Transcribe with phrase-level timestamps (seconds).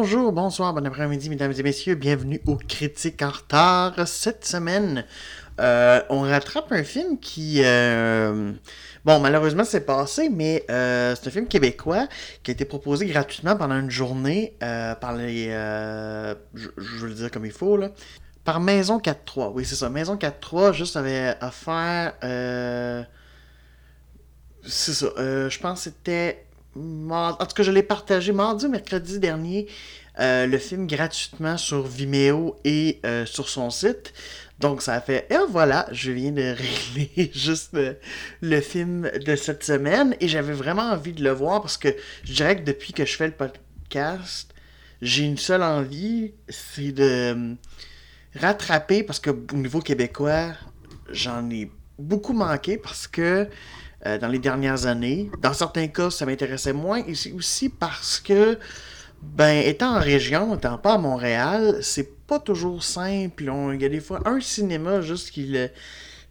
[0.00, 1.96] Bonjour, bonsoir, bon après-midi, mesdames et messieurs.
[1.96, 4.06] Bienvenue aux Critiques en retard.
[4.06, 5.04] Cette semaine,
[5.58, 7.64] euh, on rattrape un film qui...
[7.64, 8.52] euh,
[9.04, 12.06] Bon, malheureusement, c'est passé, mais euh, c'est un film québécois
[12.44, 15.46] qui a été proposé gratuitement pendant une journée euh, par les...
[15.48, 17.90] je, je veux le dire comme il faut, là.
[18.44, 19.50] Par Maison 4-3.
[19.52, 19.90] Oui, c'est ça.
[19.90, 22.14] Maison 4-3, juste avait offert...
[24.62, 25.06] C'est ça.
[25.16, 26.44] je pense que c'était...
[27.10, 29.66] En tout cas, je l'ai partagé mardi ou mercredi dernier,
[30.20, 34.12] euh, le film gratuitement sur Vimeo et euh, sur son site.
[34.58, 36.42] Donc, ça a fait, et voilà, je viens de
[36.96, 37.76] régler juste
[38.40, 40.16] le, film de cette semaine.
[40.20, 43.16] Et j'avais vraiment envie de le voir parce que je dirais que depuis que je
[43.16, 44.52] fais le podcast,
[45.00, 47.54] j'ai une seule envie, c'est de euh,
[48.34, 50.54] rattraper parce que au niveau québécois,
[51.10, 53.48] j'en ai beaucoup manqué parce que
[54.06, 57.02] euh, dans les dernières années, dans certains cas, ça m'intéressait moins.
[57.06, 58.58] Et c'est aussi parce que,
[59.22, 63.50] ben, étant en région, étant pas à Montréal, c'est pas toujours simple.
[63.74, 65.70] Il y a des fois un cinéma juste qui le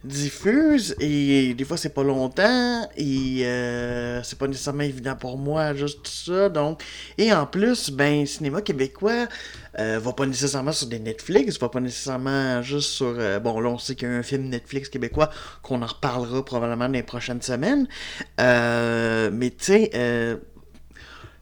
[0.04, 5.74] diffuse et des fois c'est pas longtemps et euh, c'est pas nécessairement évident pour moi
[5.74, 6.84] juste ça donc
[7.18, 9.26] et en plus ben cinéma québécois
[9.78, 13.70] euh, va pas nécessairement sur des Netflix va pas nécessairement juste sur euh, bon là
[13.70, 15.30] on sait qu'il y a un film Netflix québécois
[15.62, 17.86] qu'on en reparlera probablement dans les prochaines semaines
[18.40, 20.36] Euh, mais tu sais euh,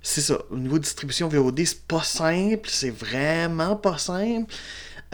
[0.07, 0.39] c'est ça.
[0.51, 2.69] Au niveau de distribution VOD, c'est pas simple.
[2.70, 4.52] C'est vraiment pas simple.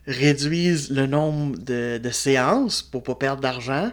[0.07, 3.91] réduisent le nombre de, de séances pour pas perdre d'argent.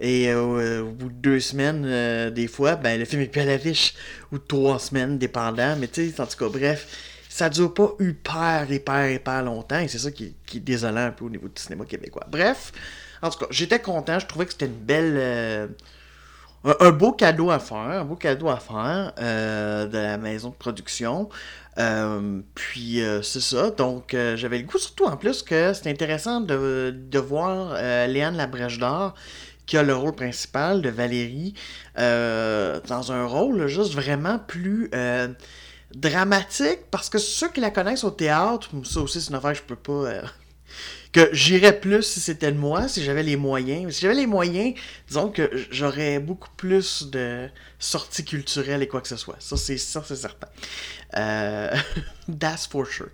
[0.00, 3.42] Et euh, au bout de deux semaines, euh, des fois, ben le film est plus
[3.42, 3.94] à l'affiche.
[4.32, 5.76] Ou trois semaines, dépendant.
[5.78, 6.86] Mais tu sais, en tout cas, bref,
[7.28, 9.78] ça dure pas hyper, hyper, hyper longtemps.
[9.80, 12.26] Et c'est ça qui, qui est désolant un peu au niveau du cinéma québécois.
[12.30, 12.72] Bref,
[13.22, 14.18] en tout cas, j'étais content.
[14.18, 15.14] Je trouvais que c'était une belle.
[15.16, 15.66] euh,
[16.64, 20.54] un, beau cadeau à faire, un beau cadeau à faire euh, de la maison de
[20.54, 21.28] production.
[21.78, 25.88] Euh, puis euh, c'est ça, donc euh, j'avais le goût surtout en plus que c'est
[25.88, 29.14] intéressant de, de voir euh, Léane Labrèche d'Or
[29.70, 31.54] qui a le rôle principal de Valérie
[31.96, 35.28] euh, dans un rôle juste vraiment plus euh,
[35.94, 39.58] dramatique parce que ceux qui la connaissent au théâtre, ça aussi c'est une affaire que
[39.58, 40.22] je peux pas euh,
[41.12, 43.94] que j'irais plus si c'était de moi, si j'avais les moyens.
[43.94, 44.74] Si j'avais les moyens,
[45.06, 47.48] disons que j'aurais beaucoup plus de
[47.78, 49.36] sorties culturelles et quoi que ce soit.
[49.38, 50.48] Ça, c'est ça, c'est certain.
[51.16, 51.74] Euh,
[52.38, 53.08] that's for sure.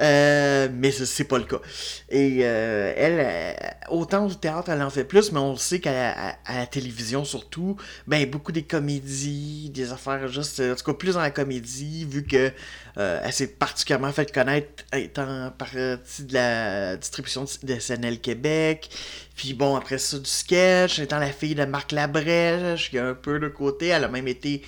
[0.00, 1.60] Euh, mais c'est pas le cas.
[2.08, 3.56] Et euh, elle,
[3.90, 7.76] autant au théâtre, elle en fait plus, mais on sait qu'à la, télévision surtout,
[8.06, 12.24] ben beaucoup des comédies, des affaires juste, en tout cas plus dans la comédie, vu
[12.24, 12.52] que
[12.96, 18.90] elle s'est particulièrement fait connaître étant partie de la distribution de SNL Québec.
[19.36, 23.14] Puis bon, après ça, du sketch, étant la fille de Marc Labrèche, qui a un
[23.14, 23.86] peu de côté.
[23.86, 24.62] Elle a même été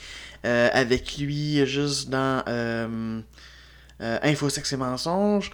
[0.44, 3.20] avec lui juste dans euh,
[4.00, 5.50] euh, Info, Sexe et Mensonges.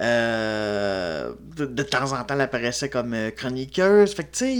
[0.00, 4.14] Euh, de, temps en temps, elle apparaissait comme euh, chroniqueuse.
[4.14, 4.54] Fait que tu sais,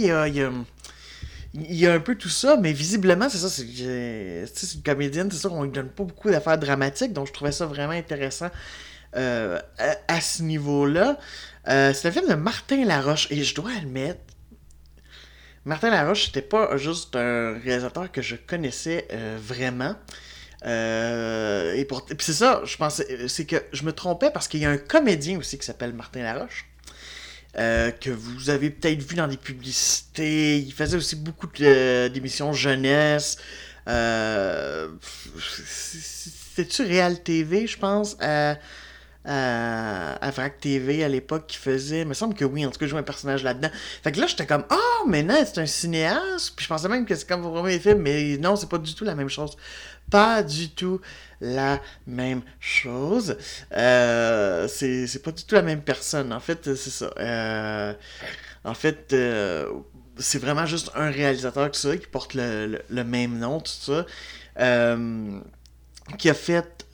[1.53, 4.45] il y a, un peu tout ça, mais visiblement, c'est ça, c'est euh,
[4.75, 7.65] une comédienne, c'est ça qu'on lui donne pas beaucoup d'affaires dramatiques, donc je trouvais ça
[7.65, 8.49] vraiment intéressant
[9.15, 9.59] euh,
[10.07, 11.17] à, ce niveau-là.
[11.69, 14.19] Euh, c'est un film de Martin Laroche, et je dois admettre,
[15.65, 19.95] Martin Laroche, c'était pas juste un réalisateur que je connaissais euh, vraiment.
[20.65, 22.05] Euh, et pour...
[22.19, 25.37] c'est ça, je pensais, c'est que je me trompais parce qu'il y a un comédien
[25.37, 26.65] aussi qui s'appelle Martin Laroche.
[27.57, 30.59] euh, que vous avez peut-être vu dans des publicités.
[30.59, 33.37] Il faisait aussi beaucoup d'émissions jeunesse.
[35.39, 38.17] C'était-tu Real TV, je pense,
[39.25, 42.01] à, à, TV à l'époque qui faisait.
[42.01, 43.69] Il me semble que oui, en tout cas, je jouais un personnage là-dedans.
[44.03, 46.53] Fait que là, j'étais comme, oh, mais non, c'est un cinéaste.
[46.55, 48.93] Puis je pensais même que c'est comme vos premiers films, mais non, c'est pas du
[48.95, 49.57] tout la même chose.
[50.09, 51.01] Pas du tout
[51.41, 53.37] la même chose.
[53.75, 56.33] Euh, c'est pas du tout la même personne.
[56.33, 57.11] En fait, c'est ça.
[57.19, 57.93] Euh,
[58.63, 59.71] en fait, euh,
[60.17, 64.05] c'est vraiment juste un réalisateur ça, qui porte le, même nom, tout ça.
[64.59, 65.39] Euh,
[66.17, 66.85] qui a fait.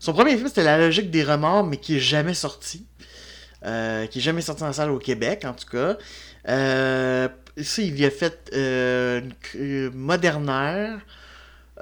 [0.00, 2.86] Son premier film, c'était La logique des remords, mais qui est jamais sorti.
[3.62, 3.68] qui
[4.18, 5.96] est jamais sorti en salle au Québec, en tout cas.
[7.56, 8.50] ici, il y a fait
[9.94, 10.98] Modernaire,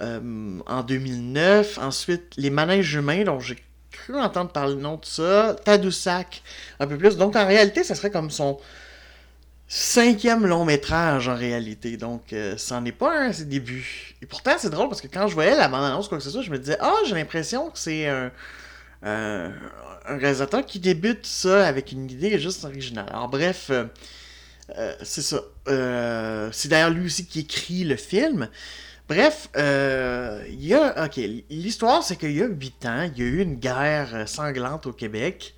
[0.02, 1.78] euh, en 2009.
[1.78, 3.56] Ensuite, Les Manèges humains, dont j'ai
[3.90, 5.56] cru entendre parler le nom de ça.
[5.64, 6.42] Tadoussac,
[6.80, 7.16] un peu plus.
[7.16, 8.58] Donc, en réalité, ça serait comme son
[9.68, 11.96] cinquième long métrage en réalité.
[11.96, 14.16] Donc, euh, n'en est pas un à.
[14.22, 16.42] Et pourtant, c'est drôle parce que quand je voyais la bande-annonce, quoi que ce soit,
[16.42, 18.30] je me disais, ah, j'ai l'impression que c'est un,
[19.02, 19.52] un,
[20.06, 23.06] réalisateur qui débute ça avec une idée juste originale.
[23.10, 25.40] Alors, bref, euh, c'est ça.
[26.52, 28.48] c'est d'ailleurs lui aussi qui écrit le film.
[29.08, 31.08] Bref, euh, il y a.
[31.48, 34.86] L'histoire, c'est qu'il y a 8 ans, il y a eu une guerre euh, sanglante
[34.86, 35.54] au Québec.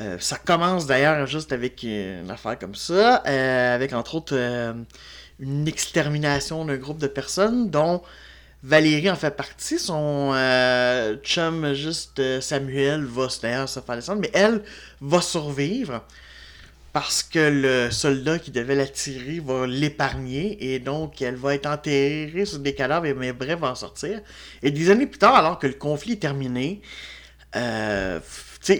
[0.00, 4.74] Euh, ça commence d'ailleurs juste avec une affaire comme ça, avec entre autres
[5.40, 8.02] une extermination d'un groupe de personnes, dont
[8.62, 9.78] Valérie en fait partie.
[9.78, 10.32] Son
[11.22, 14.62] chum, juste Samuel, va d'ailleurs se faire descendre, mais elle
[15.00, 16.04] va survivre
[16.92, 21.66] parce que le soldat qui devait la tirer va l'épargner et donc elle va être
[21.66, 24.20] enterrée sur des cadavres, mais bref, va en sortir.
[24.62, 26.80] Et des années plus tard, alors que le conflit est terminé,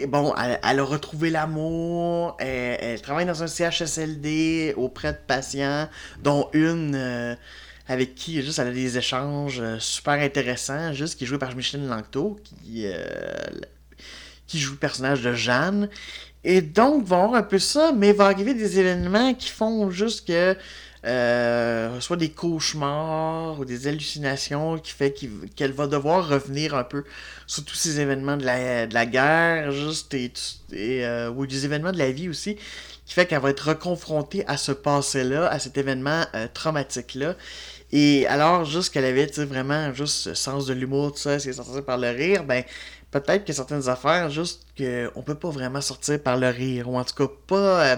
[0.07, 5.87] bon, elle, a retrouvé l'amour, elle, travaille dans un CHSLD auprès de patients,
[6.23, 7.35] dont une euh,
[7.87, 11.55] avec qui juste elle a des échanges euh, super intéressants, juste qui est joué par
[11.55, 13.03] Micheline Langto, qui, euh,
[14.47, 15.89] qui joue le personnage de Jeanne.
[16.43, 20.27] Et donc, va avoir un peu ça, mais va arriver des événements qui font juste
[20.27, 20.55] que
[21.05, 25.15] euh, soit des cauchemars ou des hallucinations qui fait
[25.55, 27.03] qu'elle va devoir revenir un peu
[27.47, 30.31] sur tous ces événements de la, de la guerre, juste et,
[30.73, 32.55] euh, ou des événements de la vie aussi,
[33.05, 37.35] qui fait qu'elle va être reconfrontée à ce passé-là, à cet événement euh, traumatique-là.
[37.91, 41.81] Et alors, juste qu'elle avait vraiment juste ce sens de l'humour, tout ça, c'est censé
[41.81, 42.63] par le rire, ben
[43.09, 47.03] peut-être que certaines affaires, juste qu'on peut pas vraiment sortir par le rire, ou en
[47.03, 47.95] tout cas pas, euh,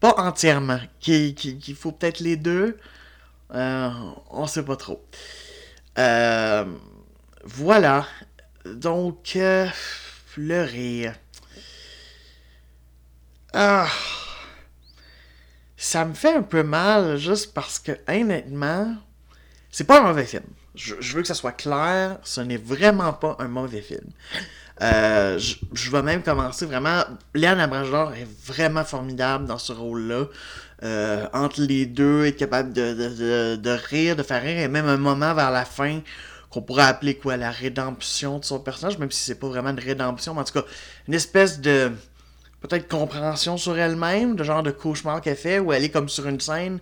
[0.00, 0.80] pas entièrement.
[0.98, 2.78] Qu'il faut peut-être les deux.
[3.54, 3.90] Euh,
[4.30, 5.04] on sait pas trop.
[5.98, 6.64] Euh,
[7.44, 8.06] voilà.
[8.64, 9.36] Donc,
[10.36, 11.14] le rire.
[13.52, 13.88] Ah.
[15.76, 18.96] Ça me fait un peu mal juste parce que, honnêtement,
[19.70, 20.44] c'est pas un mauvais film.
[20.74, 24.10] Je, veux que ça soit clair, ce n'est vraiment pas un mauvais film.
[24.82, 27.02] Euh, je, vais même commencer vraiment.
[27.34, 30.24] Léane Abrangeur est vraiment formidable dans ce rôle-là.
[30.82, 34.96] Euh, entre les deux, être capable de, de, rire, de faire rire, et même un
[34.96, 36.00] moment vers la fin
[36.48, 39.78] qu'on pourrait appeler quoi la rédemption de son personnage, même si c'est pas vraiment une
[39.78, 40.64] rédemption, mais en tout cas,
[41.06, 41.92] une espèce de
[42.60, 46.26] peut-être compréhension sur elle-même, de genre de cauchemar qu'elle fait, où elle est comme sur
[46.26, 46.80] une scène,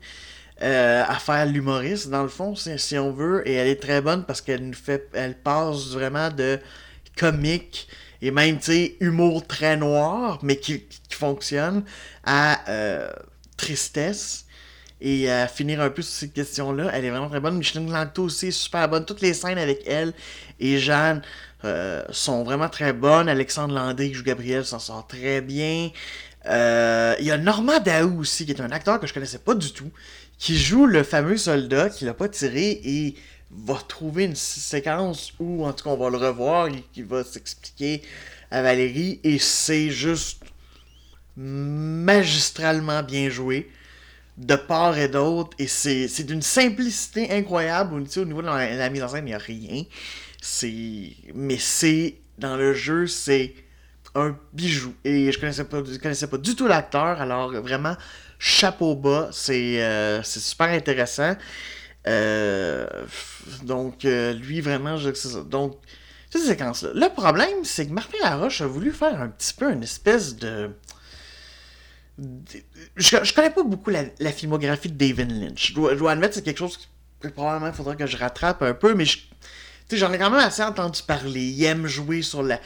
[0.63, 3.47] euh, à faire l'humoriste, dans le fond, si, on veut.
[3.47, 5.09] Et elle est très bonne parce qu'elle nous fait.
[5.13, 6.59] Elle passe vraiment de
[7.19, 7.89] comique
[8.21, 11.85] et même, tu sais, humour très noir, mais qui, fonctionne,
[12.25, 13.11] à euh,
[13.57, 14.45] tristesse.
[15.01, 17.57] Et à finir un peu sur cette question-là, elle est vraiment très bonne.
[17.57, 19.05] Micheline Langto aussi est super bonne.
[19.05, 20.13] Toutes les scènes avec elle
[20.59, 21.23] et Jeanne
[21.65, 23.29] euh, sont vraiment très bonnes.
[23.29, 25.91] Alexandre Landry qui joue Gabriel s'en sort très bien.
[26.45, 29.73] Il y a Normand Daou aussi, qui est un acteur que je connaissais pas du
[29.73, 29.93] tout,
[30.37, 33.15] qui joue le fameux soldat qui l'a pas tiré et
[33.51, 37.25] va trouver une séquence où, en tout cas, on va le revoir et qui va
[37.25, 38.03] s'expliquer
[38.51, 40.43] à Valérie et c'est juste
[41.37, 43.71] magistralement bien joué
[44.37, 49.09] de part et d'autre et c'est d'une simplicité incroyable au niveau de la, mise en
[49.09, 49.85] scène il n'y a rien
[51.35, 53.55] mais c'est dans le jeu c'est
[54.15, 57.97] un bijou et je connaissais pas je connaissais pas du tout l'acteur alors vraiment
[58.39, 61.35] chapeau bas, euh, c'est super intéressant.
[62.09, 62.87] Euh,
[63.63, 65.43] donc, euh, lui, vraiment, je, ça.
[65.43, 65.77] Donc,
[66.31, 66.91] cette séquence-là.
[66.95, 70.71] Le problème, c'est que Martin Laroche a voulu faire un petit peu une espèce de.
[72.97, 75.69] Je, je connais pas beaucoup la, filmographie de David Lynch.
[75.69, 76.79] Je dois, admettre c'est quelque chose
[77.21, 79.19] que probablement faudra que je rattrape un peu, mais je,
[79.93, 81.43] j'en ai quand même assez entendu parler.
[81.43, 82.59] Il aime jouer sur le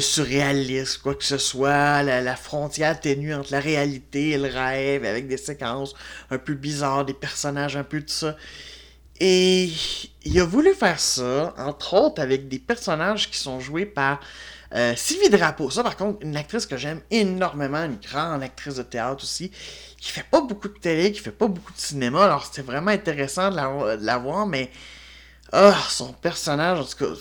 [0.00, 5.26] surréalisme, quoi que ce soit, la, frontière ténue entre la réalité et le rêve, avec
[5.26, 5.94] des séquences
[6.30, 8.36] un peu bizarres, des personnages un peu de ça.
[9.20, 9.70] Et
[10.24, 14.20] il a voulu faire ça, entre autres, avec des personnages qui sont joués par
[14.74, 15.68] euh, Sylvie Drapeau.
[15.70, 19.50] Ça, par contre, une actrice que j'aime énormément, une grande actrice de théâtre aussi,
[19.98, 22.24] qui fait pas beaucoup de télé, qui fait pas beaucoup de cinéma.
[22.24, 23.56] Alors, c'était vraiment intéressant de
[24.04, 24.70] la, voir, mais.
[25.52, 27.20] Ah, son personnage, en tout cas,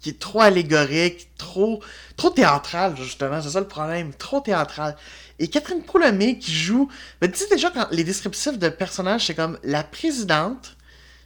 [0.00, 1.80] qui est trop allégorique, trop,
[2.16, 3.40] trop théâtral, justement.
[3.40, 4.12] C'est ça le problème.
[4.14, 4.96] Trop théâtral.
[5.38, 6.90] Et Catherine Proulomé qui joue.
[7.20, 10.76] Ben, tu sais, déjà, quand les descriptifs de personnages, c'est comme la présidente.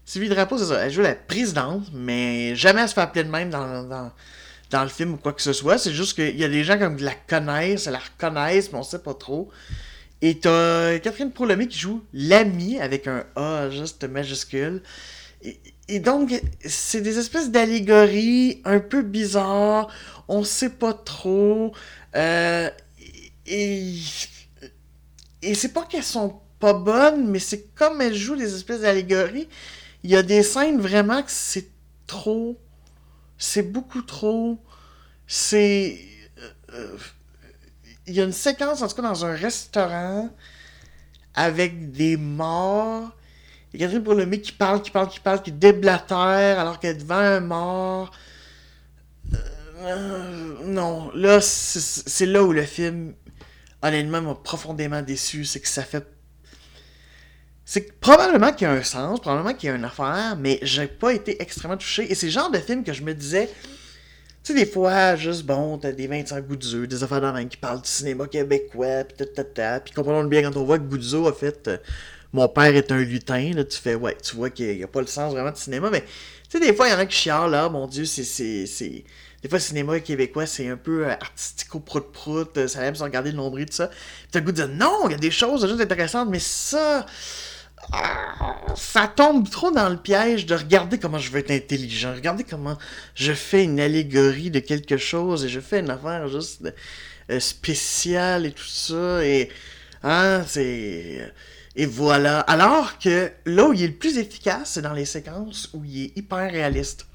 [0.05, 0.85] Sylvie Drapeau, c'est ça.
[0.85, 3.85] Elle joue la présidente, mais jamais elle se fait appeler de même dans,
[4.71, 5.79] dans, le film ou quoi que ce soit.
[5.79, 8.99] C'est juste qu'il y a des gens comme la connaissent, la reconnaissent, mais on sait
[8.99, 9.51] pas trop.
[10.21, 14.83] Et t'as Catherine Proulomé qui joue l'ami avec un A juste majuscule.
[15.89, 16.35] Et, donc,
[16.65, 19.89] c'est des espèces d'allégories un peu bizarres.
[20.29, 21.73] On sait pas trop.
[22.17, 22.71] Euh,
[23.47, 23.95] et.
[25.43, 29.47] Et c'est pas qu'elles sont pas bonnes, mais c'est comme elles jouent des espèces d'allégories.
[30.05, 31.71] Il y a des scènes vraiment que c'est
[32.07, 32.61] trop.
[33.39, 34.63] C'est beaucoup trop.
[35.27, 35.99] C'est.
[36.39, 36.97] Euh, euh,
[38.07, 40.29] il y a une séquence, en tout cas, dans un restaurant
[41.35, 43.17] avec des morts.
[43.73, 47.15] Et Catherine Bourlemé qui parle, qui parle, qui parle, qui déblatère alors qu'elle est devant
[47.17, 48.11] un mort.
[49.81, 53.15] Euh, non, là, c'est là où le film,
[53.83, 55.47] honnêtement, m'a profondément déçu.
[55.47, 56.07] C'est que ça fait.
[57.65, 60.87] C'est probablement qu'il y a un sens, probablement qu'il y a une affaire, mais j'ai
[60.87, 62.11] pas été extrêmement touché.
[62.11, 63.49] Et c'est le genre de film que je me disais
[64.45, 67.81] tu sais, des fois, juste, bon, t'as des 25 Goudzo, des affaires dans qui parlent
[67.81, 71.67] du cinéma québécois, pis ta, Puis comprenons bien, quand on voit que Goudzo a fait
[71.67, 71.79] euh,
[72.35, 75.01] Mon père est un lutin, là, tu fais, ouais, tu vois qu'il n'y a, pas
[75.01, 76.09] le sens vraiment de cinéma, mais, tu
[76.51, 78.23] sais, des fois, il y en a qui chialent, là, mon Dieu, c'est.
[79.43, 83.31] Des fois, le cinéma québécois, c'est un peu euh, artistico-prout-prout, euh, ça aime se regarder
[83.31, 83.87] le nombril, tout ça.
[83.89, 86.39] Puis t'as le goût de dire, non, il y a des choses juste intéressantes, mais
[86.39, 87.07] ça
[88.77, 92.79] ça tombe trop dans le piège de regarder comment je veux être intelligent, regarder comment
[93.15, 96.63] je fais une allégorie de quelque chose et je fais une affaire juste
[97.31, 99.51] euh, spéciale et tout ça et
[100.03, 101.33] hein, c'est
[101.77, 102.41] et voilà.
[102.41, 106.05] Alors que là où il est le plus efficace, c'est dans les séquences où il
[106.05, 107.07] est hyper réaliste.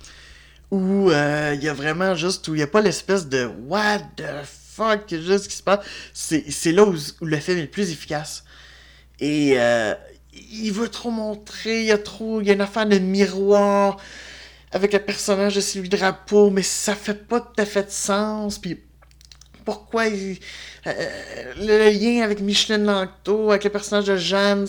[0.72, 4.00] Où euh, il y a vraiment juste, où il n'y a pas l'espèce de what
[4.18, 5.80] the fuck, juste qui se passe?
[6.14, 8.44] C'est là où, le film est le plus efficace.
[9.20, 9.94] Et euh,
[10.34, 13.98] il veut trop montrer, il y a trop, il y a une affaire de miroir
[14.72, 18.60] avec le personnage de Sylvie Drapeau, mais ça fait pas tout à fait de sens,
[18.60, 18.80] puis
[19.66, 20.38] pourquoi il,
[20.88, 24.68] euh, le lien avec Micheline Lanctot, avec le personnage de Jeanne,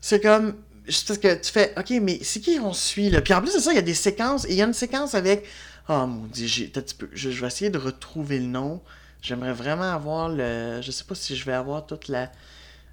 [0.00, 3.20] c'est comme, juste parce que tu fais, ok, mais c'est qui on suit, là?
[3.20, 5.14] Puis en plus de ça, il y a des séquences, il y a une séquence
[5.14, 5.44] avec,
[5.88, 6.72] oh mon dieu, j'ai,
[7.12, 8.82] je, je vais essayer de retrouver le nom,
[9.22, 12.30] j'aimerais vraiment avoir le, je sais pas si je vais avoir toute la,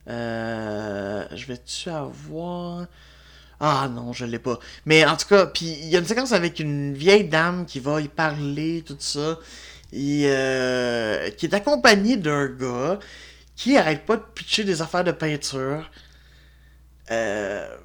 [0.10, 2.86] euh, je vais-tu avoir?
[3.60, 4.60] Ah non, je l'ai pas.
[4.86, 7.80] Mais en tout cas, puis il y a une séquence avec une vieille dame qui
[7.80, 9.40] va y parler, tout ça.
[9.94, 13.00] Et, euh, qui est accompagnée d'un gars
[13.56, 15.90] qui arrête pas de pitcher des affaires de peinture.
[17.12, 17.78] Euh,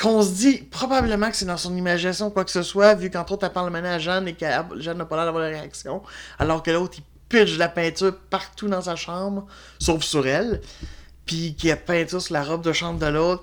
[0.00, 3.32] qu'on se dit probablement que c'est dans son imagination quoi que ce soit, vu qu'entre
[3.32, 4.44] autres elle parle maintenant à Jeanne et que
[4.78, 6.02] Jeanne n'a pas l'air d'avoir la réaction,
[6.38, 9.46] alors que l'autre il pitch de la peinture partout dans sa chambre,
[9.78, 10.60] sauf sur elle,
[11.24, 13.42] puis qui a peinture sur la robe de chambre de l'autre.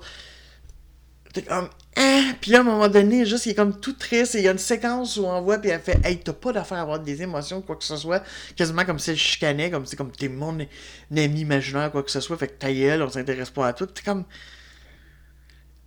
[1.32, 2.34] T'es comme, hein?
[2.40, 4.48] Puis là, à un moment donné, juste, il est comme tout triste, et il y
[4.48, 7.00] a une séquence où on voit, puis elle fait, hey, t'as pas d'affaire à avoir
[7.00, 8.22] des émotions, quoi que ce soit,
[8.56, 10.56] quasiment comme si elle chicanait, comme si comme t'es mon
[11.10, 13.86] ami imaginaire, quoi que ce soit, fait que ta gueule, on s'intéresse pas à tout.
[13.86, 14.24] T'es comme,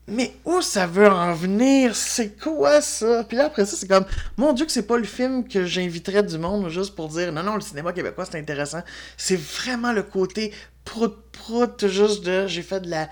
[0.08, 1.96] mais où ça veut en venir?
[1.96, 3.26] C'est quoi ça?
[3.26, 4.06] Puis là, après ça, c'est comme,
[4.38, 7.44] mon Dieu, que c'est pas le film que j'inviterais du monde juste pour dire, non,
[7.44, 8.82] non, le cinéma québécois, c'est intéressant.
[9.18, 10.54] C'est vraiment le côté
[10.86, 13.10] prout-prout, juste de, j'ai fait de la.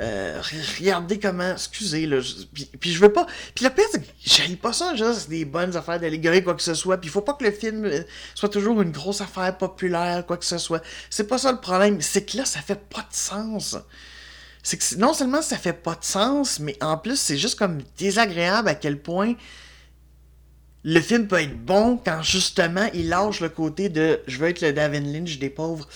[0.00, 0.42] Euh,
[0.78, 1.52] regardez comment.
[1.52, 2.18] Excusez, là.
[2.52, 3.26] puis, je veux pas.
[3.54, 6.62] Puis la pire, c'est que j'aille pas ça, juste des bonnes affaires d'allégorie, quoi que
[6.62, 6.98] ce soit.
[6.98, 8.02] Puis faut pas que le film euh,
[8.34, 10.82] soit toujours une grosse affaire populaire, quoi que ce soit.
[11.08, 12.02] C'est pas ça le problème.
[12.02, 13.78] C'est que là, ça fait pas de sens
[14.64, 17.82] c'est que non seulement ça fait pas de sens, mais en plus c'est juste comme
[17.98, 19.34] désagréable à quel point
[20.82, 24.62] le film peut être bon quand justement il lâche le côté de je veux être
[24.62, 25.86] le David Lynch des pauvres.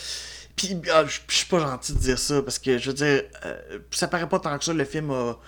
[0.55, 3.79] Puis ah, je, suis pas gentil de dire ça parce que je veux dire, euh,
[3.91, 5.39] ça paraît pas tant que ça, le film a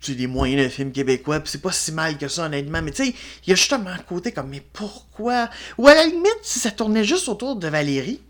[0.00, 2.80] tu des moyens de film québécois, puis c'est pas si mal que ça, honnêtement.
[2.82, 3.14] Mais tu sais,
[3.46, 5.50] il y a justement un côté comme, mais pourquoi?
[5.76, 8.22] Ou à la limite, si ça tournait juste autour de Valérie,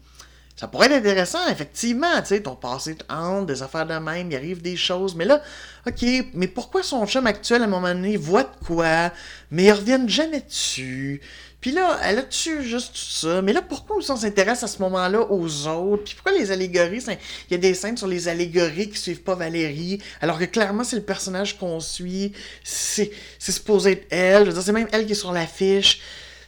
[0.61, 4.31] ça pourrait être intéressant, effectivement, tu sais, ton passé te hante, des affaires de même,
[4.31, 5.41] il arrive des choses, mais là,
[5.87, 9.11] ok, mais pourquoi son chum actuel, à un moment donné, voit de quoi,
[9.51, 11.23] mais ils reviennent jamais dessus,
[11.61, 13.43] Puis là, elle a tué juste tout ça.
[13.43, 16.05] Mais là, pourquoi on s'intéresse à ce moment-là aux autres?
[16.05, 17.03] Puis pourquoi les allégories?
[17.07, 17.19] Il
[17.51, 20.97] y a des scènes sur les allégories qui suivent pas Valérie, alors que clairement, c'est
[20.97, 22.33] le personnage qu'on suit.
[22.65, 24.45] C'est supposé être elle.
[24.45, 26.01] Je veux dire, c'est même elle qui est sur l'affiche.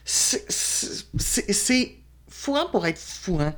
[0.03, 1.95] C'est
[2.27, 3.53] fouant pour être fouant.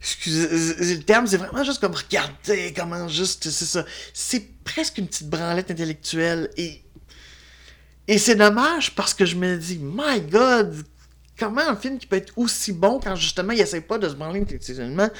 [0.00, 3.84] Excusez le terme, c'est vraiment juste comme regarder comment juste, c'est ça.
[4.14, 6.82] C'est presque une petite branlette intellectuelle et.
[8.10, 10.74] Et c'est dommage parce que je me dis, my god,
[11.38, 14.14] comment un film qui peut être aussi bon quand justement il essaie pas de se
[14.14, 15.10] branler intellectuellement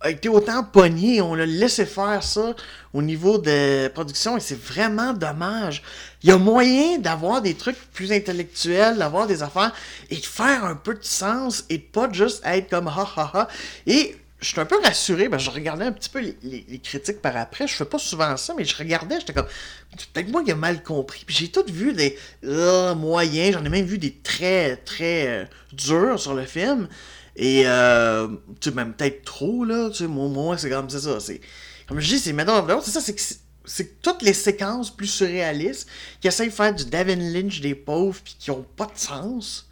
[0.00, 2.54] a été autant pogné, on l'a laissé faire ça
[2.92, 5.82] au niveau de production et c'est vraiment dommage.
[6.22, 9.72] Il y a moyen d'avoir des trucs plus intellectuels, d'avoir des affaires
[10.10, 13.30] et de faire un peu de sens et de pas juste être comme ha ha
[13.34, 13.48] ha.
[13.86, 17.36] Et je suis un peu rassuré, ben, je regardais un petit peu les, critiques par
[17.36, 19.46] après, je fais pas souvent ça, mais je regardais, j'étais comme,
[20.12, 23.68] peut-être moi qui ai mal compris, puis j'ai tout vu des euh, moyens, j'en ai
[23.70, 26.86] même vu des très, très euh, durs sur le film,
[27.36, 28.28] et, euh,
[28.60, 29.90] tu sais, même peut-être trop, là.
[29.90, 31.20] Tu sais, moi, moi c'est comme ça.
[31.20, 31.40] C'est,
[31.86, 33.20] comme je dis, c'est maintenant, c'est ça, c'est que
[33.66, 35.88] c'est toutes les séquences plus surréalistes
[36.20, 39.68] qui essayent de faire du David Lynch des pauvres puis qui ont pas de sens.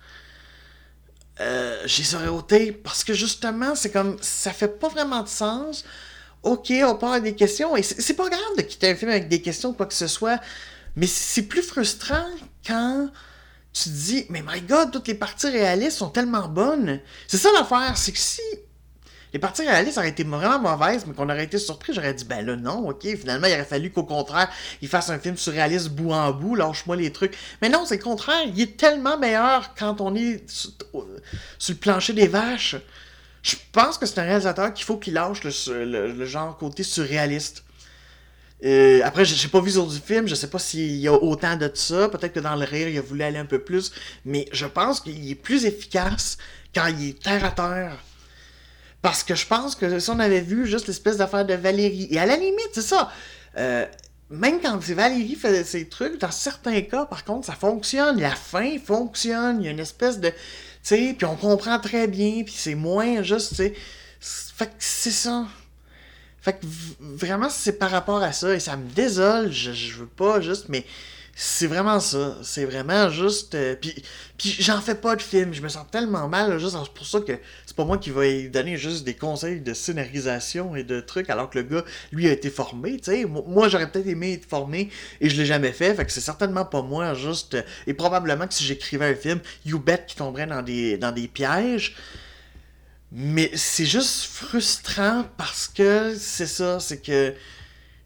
[1.41, 5.85] Euh, j'ai ôté parce que justement, c'est comme ça fait pas vraiment de sens.
[6.43, 9.41] Ok, on part des questions et c'est pas grave de quitter un film avec des
[9.41, 10.39] questions quoi que ce soit,
[10.95, 12.29] mais c'est plus frustrant
[12.67, 13.09] quand
[13.75, 17.01] tu te dis, mais my god, toutes les parties réalistes sont tellement bonnes.
[17.27, 18.41] C'est ça l'affaire, c'est que si
[19.33, 22.47] les parties réalistes auraient été vraiment mauvaises, mais qu'on aurait été surpris, j'aurais dit, ben
[22.47, 24.49] là, non, ok, finalement, il aurait fallu qu'au contraire,
[24.81, 27.37] il fasse un film surréaliste bout en bout, lâche-moi les trucs.
[27.61, 30.71] Mais non, c'est le contraire, il est tellement meilleur quand on est sur,
[31.69, 32.77] le plancher des vaches.
[33.43, 37.65] Je pense que c'est un réalisateur qu'il faut qu'il lâche le genre côté surréaliste.
[38.65, 41.57] Euh, après, j'ai pas vu sur du film, je sais pas s'il y a autant
[41.57, 42.09] de ça.
[42.09, 43.93] Peut-être que dans le rire, il a voulu aller un peu plus.
[44.25, 46.39] Mais je pense qu'il est plus efficace
[46.75, 47.99] quand il est terre à terre.
[49.03, 52.19] Parce que je pense que si on avait vu juste l'espèce d'affaire de Valérie, et
[52.19, 53.11] à la limite, c'est ça.
[53.59, 53.85] Euh,
[54.31, 58.19] même quand Valérie fait ses trucs, dans certains cas, par contre, ça fonctionne.
[58.19, 59.61] La fin fonctionne.
[59.61, 60.29] Il y a une espèce de.
[60.31, 60.37] Tu
[60.83, 63.75] sais, puis on comprend très bien, puis c'est moins juste, tu sais.
[64.21, 65.47] Fait que c'est ça.
[66.45, 66.67] Fait que
[67.01, 68.55] vraiment, c'est par rapport à ça.
[68.55, 69.51] Et ça me désole.
[69.51, 70.85] Je, je veux pas juste, mais
[71.35, 72.37] c'est vraiment ça.
[72.43, 73.55] C'est vraiment juste.
[73.55, 73.95] Euh, puis,
[74.37, 75.55] puis j'en fais pas de film.
[75.55, 76.59] Je me sens tellement mal.
[76.59, 77.33] juste c'est pour ça que
[77.65, 81.49] c'est pas moi qui vais donner juste des conseils de scénarisation et de trucs, alors
[81.49, 83.01] que le gars, lui, a été formé.
[83.03, 84.91] sais Moi, j'aurais peut-être aimé être formé
[85.23, 85.95] et je l'ai jamais fait.
[85.95, 87.15] Fait que c'est certainement pas moi.
[87.15, 87.55] Juste.
[87.55, 91.11] Euh, et probablement que si j'écrivais un film, you bet qui tomberait dans des, dans
[91.11, 91.97] des pièges.
[93.17, 97.33] Mais c'est juste frustrant parce que c'est ça, c'est que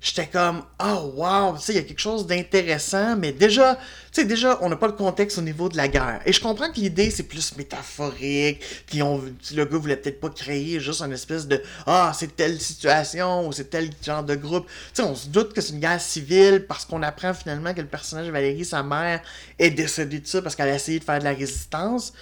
[0.02, 4.20] j'étais comme oh wow, tu sais, il y a quelque chose d'intéressant, mais déjà, tu
[4.20, 6.20] sais, déjà, on n'a pas le contexte au niveau de la guerre.
[6.26, 10.78] Et je comprends que l'idée, c'est plus métaphorique, puis le gars voulait peut-être pas créer
[10.78, 14.66] juste une espèce de ah, c'est telle situation, ou c'est tel genre de groupe.
[14.92, 17.80] Tu sais, on se doute que c'est une guerre civile parce qu'on apprend finalement que
[17.80, 19.22] le personnage de Valérie, sa mère,
[19.58, 22.12] est décédée de ça parce qu'elle a essayé de faire de la résistance.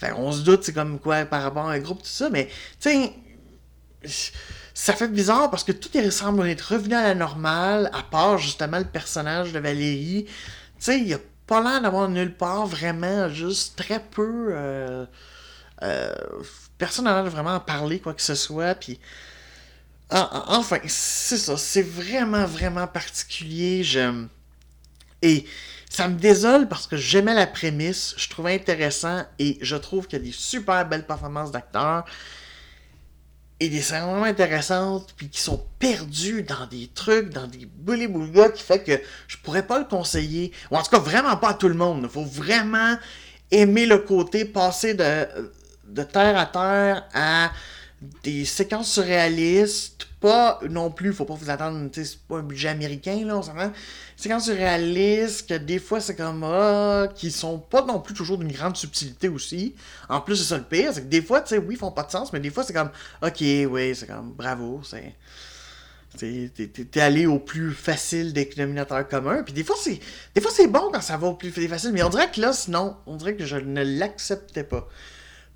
[0.00, 2.46] Fait on se doute, c'est comme quoi par rapport à un groupe, tout ça, mais,
[2.80, 2.90] tu
[4.02, 4.32] sais,
[4.72, 8.38] ça fait bizarre parce que tout est semble être revenu à la normale, à part
[8.38, 10.24] justement le personnage de Valérie.
[10.24, 10.32] Tu
[10.78, 14.48] sais, il a pas l'air d'avoir nulle part vraiment, juste très peu.
[14.52, 15.04] Euh,
[15.82, 16.14] euh,
[16.78, 18.98] personne n'a l'air vraiment en parler, quoi que ce soit, puis.
[20.10, 23.84] enfin, c'est ça, c'est vraiment, vraiment particulier.
[23.84, 24.24] Je...
[25.20, 25.44] Et
[25.90, 30.20] ça me désole parce que j'aimais la prémisse, je trouvais intéressant et je trouve qu'il
[30.20, 32.04] y a des super belles performances d'acteurs
[33.58, 38.06] et des scènes vraiment intéressantes puis qui sont perdus dans des trucs, dans des boulets
[38.06, 40.52] boulgas qui fait que je pourrais pas le conseiller.
[40.70, 42.02] Ou en tout cas, vraiment pas à tout le monde.
[42.04, 42.96] Il faut vraiment
[43.50, 45.26] aimer le côté passer de,
[45.88, 47.50] de terre à terre à
[48.22, 53.24] des séquences surréalistes, pas non plus, faut pas vous attendre, c'est pas un budget américain,
[53.26, 53.72] là, on s'entend.
[54.16, 58.52] Séquences surréalistes, que des fois c'est comme, ah, qui sont pas non plus toujours d'une
[58.52, 59.74] grande subtilité aussi.
[60.08, 61.90] En plus, c'est ça le pire, c'est que des fois, tu sais, oui, ils font
[61.90, 62.90] pas de sens, mais des fois c'est comme,
[63.22, 65.14] ok, oui, c'est comme, bravo, c'est.
[66.18, 69.44] T'es allé au plus facile des dénominateur commun.
[69.44, 70.00] Puis des fois, c'est
[70.34, 71.92] des fois c'est bon quand ça va au plus facile.
[71.92, 74.88] Mais on dirait que là, sinon, on dirait que je ne l'acceptais pas.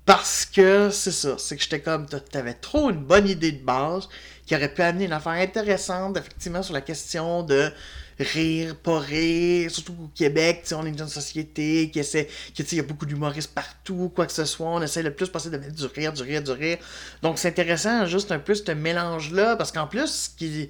[0.05, 4.07] Parce que c'est ça, c'est que j'étais comme, t'avais trop une bonne idée de base
[4.45, 7.71] qui aurait pu amener une affaire intéressante, effectivement, sur la question de
[8.19, 12.77] rire, pas rire, surtout au Québec, on est dans une société qui essaie, qui, il
[12.77, 15.65] y a beaucoup d'humoristes partout, quoi que ce soit, on essaie le plus possible de
[15.65, 16.77] mettre du rire, du rire, du rire.
[17.23, 20.69] Donc c'est intéressant, juste un peu ce mélange-là, parce qu'en plus, qui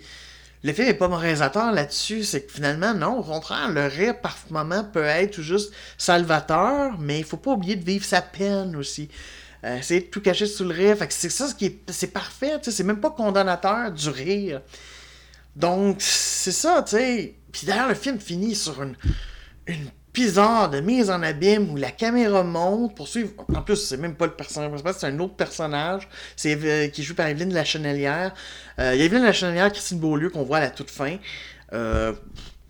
[0.66, 4.36] le film est pas moralisateur là-dessus, c'est que finalement, non, au contraire, le rire par
[4.50, 9.08] moment peut être juste salvateur, mais il faut pas oublier de vivre sa peine aussi.
[9.64, 11.92] Euh, essayer de tout cacher sous le rire, fait que c'est ça ce qui est,
[11.92, 14.62] c'est parfait, c'est même pas condamnateur du rire.
[15.56, 17.36] Donc, c'est ça, tu sais.
[17.52, 18.96] Puis d'ailleurs, le film finit sur une,
[19.68, 23.32] une bizarre de mise en abîme où la caméra monte pour suivre.
[23.54, 27.04] En plus, c'est même pas le personnage principal, c'est un autre personnage c'est euh, qui
[27.04, 28.34] joue par Evelyne La Chenelière.
[28.80, 31.18] Euh, il y a Evelyne La Chenelière, Christine Beaulieu qu'on voit à la toute fin.
[31.74, 32.14] Euh,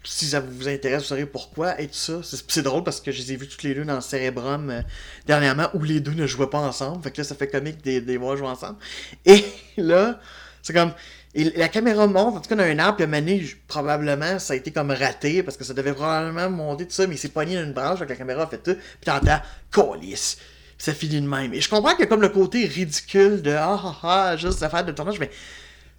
[0.03, 2.19] si ça vous intéresse, vous saurez pourquoi et tout ça.
[2.23, 4.84] C'est drôle parce que je les ai vus toutes les deux dans Cérébrum
[5.25, 7.03] dernièrement où les deux ne jouaient pas ensemble.
[7.03, 8.77] Fait que là, ça fait comique de les voir jouer ensemble.
[9.25, 9.45] Et
[9.77, 10.19] là,
[10.62, 10.93] c'est comme
[11.38, 14.56] et la caméra monte, en tout cas, dans un arbre, puis un probablement, ça a
[14.56, 17.56] été comme raté, parce que ça devait probablement monter tout ça, mais il s'est pogné
[17.56, 20.38] dans une branche, avec la caméra a fait tout, puis t'entends, colis.
[20.78, 21.54] Ça finit de même.
[21.54, 24.93] Et je comprends a comme le côté ridicule de ah ah ah, juste affaire de
[24.93, 25.30] tournage, mais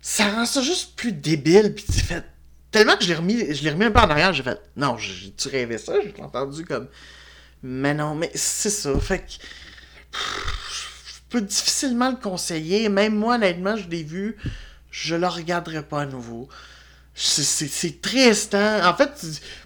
[0.01, 2.25] ça rend ça juste plus débile, puis tu fait.
[2.71, 4.97] Tellement que je l'ai remis, je l'ai remis un peu en arrière, j'ai fait, non,
[5.37, 6.89] tu rêvais ça, j'ai entendu comme.
[7.63, 8.99] Mais non, mais c'est ça.
[9.01, 9.33] Fait que.
[10.13, 12.89] Je peux difficilement le conseiller.
[12.89, 14.37] Même moi, honnêtement, je l'ai vu
[14.97, 16.49] je le regarderai pas à nouveau.
[17.15, 18.81] C'est triste, hein?
[18.89, 19.11] En fait,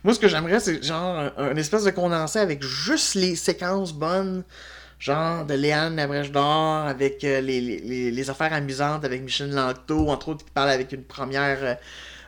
[0.03, 4.43] moi, ce que j'aimerais, c'est genre un, espèce de condensé avec juste les séquences bonnes,
[4.99, 10.45] genre de Léane Labrèche d'Or, avec euh, les, affaires amusantes avec Michel Langto, entre autres,
[10.45, 11.75] qui parle avec une première euh,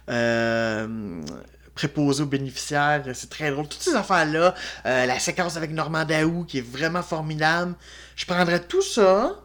[0.08, 1.22] euh,
[1.74, 3.02] préposée aux bénéficiaires.
[3.14, 3.66] C'est très drôle.
[3.66, 7.74] Toutes ces affaires-là, la séquence avec Normand Daou, qui est vraiment formidable.
[8.14, 9.41] Je prendrais tout ça,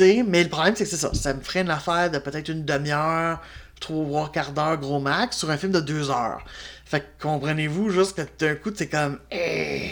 [0.00, 1.12] mais le problème, c'est que c'est ça.
[1.14, 3.40] Ça me ferait une affaire de peut-être une demi-heure,
[3.80, 6.44] trois quarts d'heure, gros max, sur un film de deux heures.
[6.84, 9.18] Fait que comprenez-vous, juste que d'un coup, c'est comme.
[9.30, 9.90] Eh,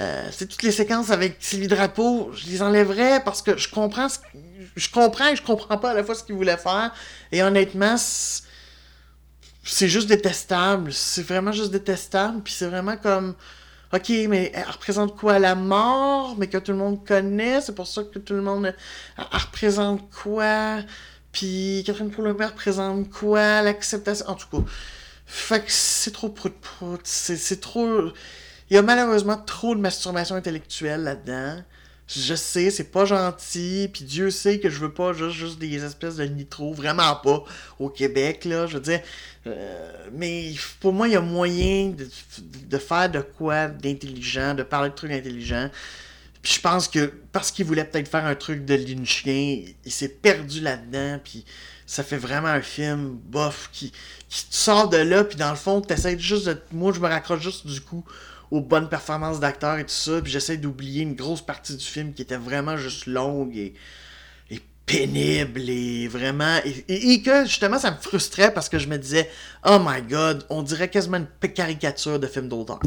[0.00, 4.08] euh, c'est toutes les séquences avec Sylvie Drapeau, je les enlèverais parce que je comprends
[4.08, 4.18] ce...
[4.74, 6.92] je comprends et je comprends pas à la fois ce qu'il voulait faire.
[7.30, 7.96] Et honnêtement,
[9.64, 10.92] c'est juste détestable.
[10.92, 12.42] C'est vraiment juste détestable.
[12.42, 13.34] Puis c'est vraiment comme.
[13.94, 17.86] OK, mais elle représente quoi la mort, mais que tout le monde connaît, c'est pour
[17.86, 18.74] ça que tout le monde.
[19.18, 20.78] Représente quoi?
[21.30, 23.62] Puis Catherine Poulomé représente quoi?
[23.62, 24.26] L'acceptation.
[24.28, 24.64] En tout cas,
[25.26, 27.00] fait que c'est trop prout-prout.
[27.04, 28.12] C'est trop.
[28.70, 31.62] Il y a malheureusement trop de masturbation intellectuelle là-dedans.
[32.08, 35.82] Je sais, c'est pas gentil, puis Dieu sait que je veux pas juste, juste des
[35.82, 37.44] espèces de nitro, vraiment pas,
[37.78, 39.00] au Québec, là, je veux dire.
[39.46, 41.94] Euh, mais pour moi, il y a moyen
[42.68, 45.70] de, faire de quoi d'intelligent, de parler de trucs intelligents.
[46.42, 50.08] Puis je pense que parce qu'il voulait peut-être faire un truc de chien, il s'est
[50.08, 51.44] perdu là-dedans, puis
[51.86, 53.92] ça fait vraiment un film bof qui,
[54.28, 56.58] qui sort de là, puis dans le fond, t'essayes juste de.
[56.72, 58.04] Moi, je me raccroche juste du coup
[58.52, 62.12] aux bonnes performances d'acteurs et tout ça, puis j'essaie d'oublier une grosse partie du film
[62.12, 63.74] qui était vraiment juste longue et,
[64.84, 66.58] pénible et vraiment.
[66.88, 69.30] Et, que justement, ça me frustrait parce que je me disais,
[69.64, 72.80] oh my god, on dirait quasiment une caricature de film d'auteur.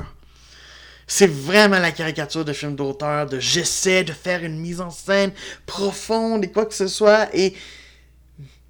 [1.08, 5.32] C'est vraiment la caricature de film d'auteur, de j'essaie de faire une mise en scène
[5.66, 7.56] profonde et quoi que ce soit, et.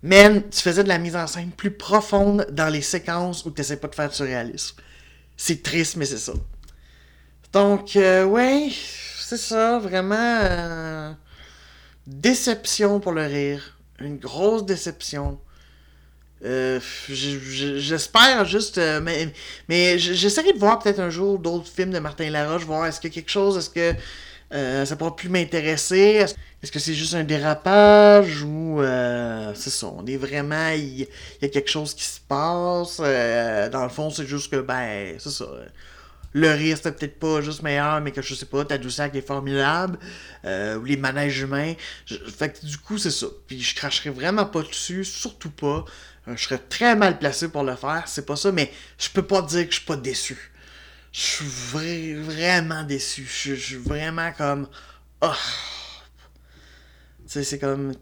[0.03, 3.59] Man, tu faisais de la mise en scène plus profonde dans les séquences où tu
[3.59, 4.75] n'essaies pas de faire du surréalisme.
[5.35, 6.33] C'est triste, mais c'est ça.
[7.55, 8.67] Donc, euh, ouais,
[9.17, 10.17] c'est ça, vraiment.
[10.19, 11.13] Euh,
[12.05, 13.77] déception pour le rire.
[14.01, 15.39] Une grosse déception.
[16.43, 18.77] Euh, j'espère juste.
[19.01, 19.29] mais
[19.69, 23.07] mais j'essaierai de voir peut-être un jour d'autres films de Martin Laroche, voir est-ce y
[23.07, 23.95] a quelque chose, est-ce que
[24.85, 26.25] ça pourra plus m'intéresser,
[26.61, 28.81] est-ce que c'est juste un dérapage ou
[29.55, 30.71] c'est ça, on est vraiment.
[30.71, 31.07] Il y,
[31.45, 32.97] a quelque chose qui se passe.
[32.97, 35.45] dans le fond, c'est juste que, ben, c'est ça
[36.35, 39.97] le rire c'était peut-être pas juste meilleur, mais que je sais pas, Tadoussac est formidable,
[40.43, 41.75] euh, ou les manèges humains.
[42.05, 43.27] fait que du coup, c'est ça.
[43.47, 45.85] Puis je cracherai vraiment pas dessus, surtout pas.
[46.27, 48.69] Euh, je serais très mal placé pour le faire, c'est pas ça, mais
[48.99, 50.51] je peux pas dire que je suis pas déçu.
[51.13, 53.25] Je suis vraiment déçu.
[53.25, 54.67] Je suis vraiment comme.
[55.21, 55.31] Oh.
[57.23, 57.93] Tu sais, c'est comme.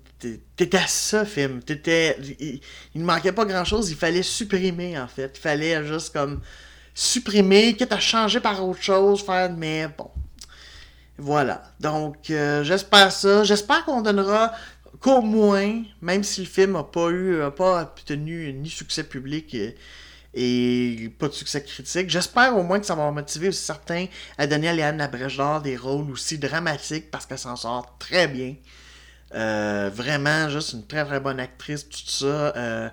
[0.56, 1.62] T'étais à ça, film.
[1.62, 2.17] T'étais.
[2.96, 5.34] Il ne manquait pas grand chose, il fallait supprimer, en fait.
[5.36, 6.41] Il fallait juste comme
[6.93, 10.12] supprimer, quitte à changer par autre chose, faire, mais bon.
[11.17, 11.63] Voilà.
[11.79, 13.43] Donc, euh, j'espère ça.
[13.43, 14.51] J'espère qu'on donnera
[14.99, 19.56] qu'au moins, même si le film n'a pas eu, a pas obtenu ni succès public
[20.34, 24.47] et, pas de succès critique, j'espère au moins que ça va motiver aussi certains à
[24.47, 28.56] donner à Léane Labrèche d'Or des rôles aussi dramatiques parce qu'elle s'en sort très bien.
[29.36, 32.25] Euh, vraiment, juste une très très bonne actrice, tout ça.
[32.25, 32.89] Euh,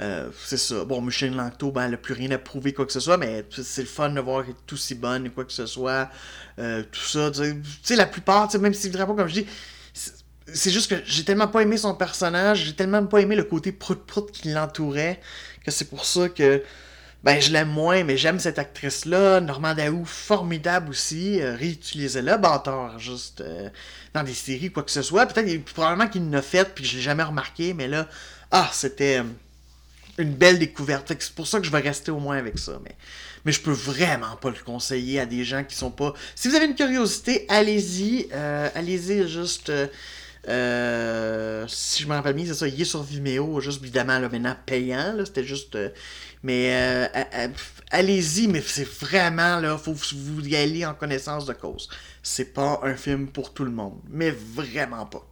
[0.00, 0.84] euh, c'est ça.
[0.84, 3.44] Bon, Michel Langto, ben, elle n'a plus rien à prouver, quoi que ce soit, mais
[3.50, 6.08] c'est le fun de voir qu'elle est aussi bonne, et quoi que ce soit.
[6.58, 7.30] Euh, tout ça.
[7.30, 9.46] Tu sais, la plupart, même si pas comme je dis,
[10.52, 13.72] c'est juste que j'ai tellement pas aimé son personnage, j'ai tellement pas aimé le côté
[13.72, 15.20] prout-prout qui l'entourait,
[15.64, 16.62] que c'est pour ça que
[17.24, 19.40] ben je l'aime moins, mais j'aime cette actrice-là.
[19.40, 21.40] Normand Daou, formidable aussi.
[21.40, 23.68] Euh, réutilisez-la, bâtard, juste euh,
[24.14, 25.26] dans des séries, quoi que ce soit.
[25.26, 28.08] Peut-être, probablement qu'il l'a fait, puis je l'ai jamais remarqué, mais là,
[28.52, 29.22] ah, c'était
[30.18, 31.12] une belle découverte.
[31.18, 32.80] C'est pour ça que je vais rester au moins avec ça.
[32.84, 32.96] Mais,
[33.44, 36.14] mais je peux vraiment pas le conseiller à des gens qui sont pas.
[36.34, 38.30] Si vous avez une curiosité, allez-y.
[38.32, 39.70] allez-y juste.
[40.48, 44.28] Euh, si je me rappelle bien, c'est ça, il est sur Vimeo, juste évidemment, là,
[44.28, 45.74] maintenant payant, c'était juste...
[45.74, 45.90] Euh,
[46.42, 47.48] mais euh,
[47.90, 51.88] allez-y, mais c'est vraiment, là, faut vous y aller en connaissance de cause.
[52.22, 55.26] C'est pas un film pour tout le monde, mais vraiment pas.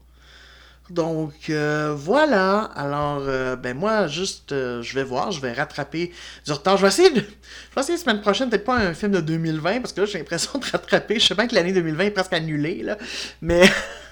[0.90, 3.22] Donc voilà, alors
[3.57, 6.12] ben moi juste je vais voir, je vais rattraper
[6.44, 6.77] du retard.
[6.77, 7.20] Je vais essayer de.
[7.20, 10.07] Je vais essayer la semaine prochaine, peut-être pas un film de 2020, parce que là
[10.07, 11.18] j'ai l'impression de rattraper.
[11.18, 12.96] Je sais bien que l'année 2020 est presque annulée, là.
[13.40, 13.62] Mais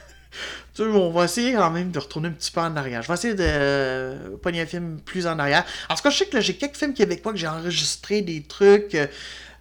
[0.81, 3.03] on va essayer quand même de retourner un petit peu en arrière.
[3.03, 5.65] Je vais essayer de euh, pogner un film plus en arrière.
[5.89, 8.97] En tout cas, je sais que j'ai quelques films québécois que j'ai enregistré des trucs.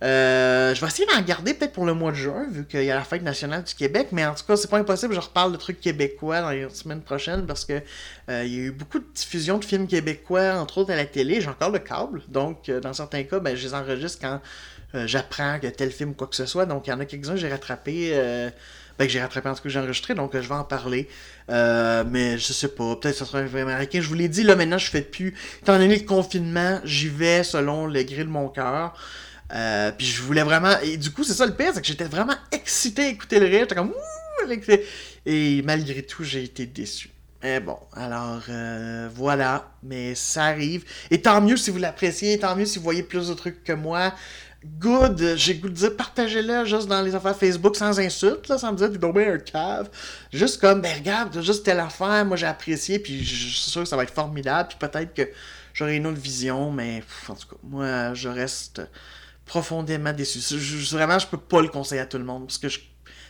[0.04, 2.92] Euh, je vais essayer d'en garder peut-être pour le mois de juin, vu qu'il y
[2.92, 5.54] a la fête nationale du Québec, mais en tout cas, c'est pas impossible, je reparle
[5.54, 7.82] de trucs québécois dans les semaines prochaines parce que
[8.30, 11.06] euh, il y a eu beaucoup de diffusion de films québécois, entre autres à la
[11.06, 11.40] télé.
[11.42, 14.42] J'ai encore le câble, donc dans certains cas, ben, je les enregistre quand
[15.06, 16.66] j'apprends que tel film quoi que ce soit.
[16.66, 18.52] Donc il y en a quelques-uns que j'ai rattrapé
[18.98, 21.10] ben, que j'ai rattrapé en tout cas j'ai enregistré, donc euh, je vais en parler.
[21.50, 24.02] Euh, mais je sais pas, peut-être que ça sera un film américain.
[24.02, 25.34] Je vous l'ai dit, là maintenant je fais plus.
[25.62, 28.94] Étant donné le confinement, j'y vais selon le gré de mon cœur.
[29.54, 30.80] Euh, puis je voulais vraiment.
[30.82, 33.46] Et du coup, c'est ça le pire, c'est que j'étais vraiment excité à écouter le
[33.46, 33.62] rire.
[33.62, 33.94] J'étais comme
[35.26, 37.10] Et malgré tout, j'ai été déçu.
[37.42, 38.42] Mais bon, alors
[39.14, 40.86] voilà, mais ça arrive.
[41.12, 43.74] Et tant mieux si vous l'appréciez, tant mieux si vous voyez plus de trucs que
[43.74, 44.14] moi
[44.80, 48.72] good, j'ai goût de dire, partagez-le juste dans les affaires Facebook sans insulte, là, sans
[48.72, 49.90] me dire, t'es tombé un cave.
[50.32, 53.90] Juste comme, ben regarde, juste telle affaire, moi j'ai apprécié, puis je suis sûr que
[53.90, 55.30] ça va être formidable, puis peut-être que
[55.74, 58.82] j'aurai une autre vision, mais en tout cas, moi je reste
[59.54, 60.40] profondément déçu.
[60.96, 62.80] Vraiment, je peux pas le conseiller à tout le monde, parce que je,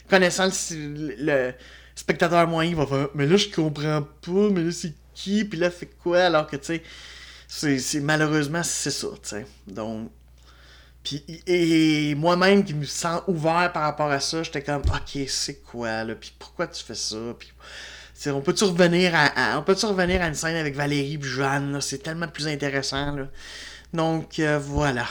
[0.09, 1.51] connaissant le,
[1.95, 5.69] spectateur moyen, va faire, mais là je comprends pas, mais là c'est qui, puis là
[5.69, 6.81] fait quoi, alors que tu
[7.47, 9.45] sais, c'est malheureusement c'est ça, tu sais.
[9.67, 10.11] Donc,
[11.45, 16.05] et moi-même qui me sens ouvert par rapport à ça, j'étais comme, ok, c'est quoi,
[16.05, 17.51] là, puis pourquoi tu fais ça, puis
[18.27, 22.01] on peut-tu revenir à, on peut revenir à une scène avec Valérie et Joanne, c'est
[22.01, 23.27] tellement plus intéressant, là.
[23.93, 25.05] Donc, euh, voilà.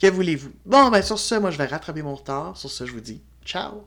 [0.00, 0.52] Que voulez-vous?
[0.64, 2.56] Bon, ben sur ce, moi, je vais rattraper mon retard.
[2.56, 3.84] Sur ce, je vous dis ciao!